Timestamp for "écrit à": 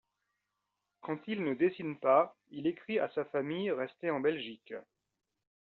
2.65-3.07